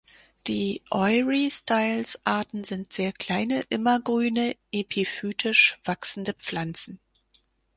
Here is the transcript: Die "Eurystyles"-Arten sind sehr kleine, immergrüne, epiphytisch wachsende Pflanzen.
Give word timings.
Die 0.47 0.81
"Eurystyles"-Arten 0.89 2.63
sind 2.65 2.91
sehr 2.91 3.13
kleine, 3.13 3.67
immergrüne, 3.69 4.55
epiphytisch 4.71 5.77
wachsende 5.83 6.33
Pflanzen. 6.33 6.99